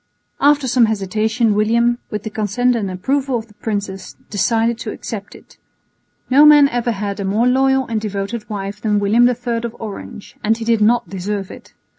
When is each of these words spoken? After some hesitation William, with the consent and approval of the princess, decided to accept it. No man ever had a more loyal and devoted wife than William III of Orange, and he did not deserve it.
After 0.39 0.67
some 0.67 0.85
hesitation 0.87 1.53
William, 1.53 1.99
with 2.09 2.23
the 2.23 2.31
consent 2.31 2.75
and 2.75 2.89
approval 2.89 3.37
of 3.37 3.45
the 3.47 3.53
princess, 3.53 4.15
decided 4.31 4.79
to 4.79 4.89
accept 4.89 5.35
it. 5.35 5.57
No 6.27 6.43
man 6.43 6.67
ever 6.69 6.93
had 6.93 7.19
a 7.19 7.23
more 7.23 7.45
loyal 7.45 7.85
and 7.85 8.01
devoted 8.01 8.49
wife 8.49 8.81
than 8.81 8.99
William 8.99 9.29
III 9.29 9.57
of 9.57 9.75
Orange, 9.79 10.37
and 10.43 10.57
he 10.57 10.65
did 10.65 10.81
not 10.81 11.07
deserve 11.07 11.51
it. 11.51 11.75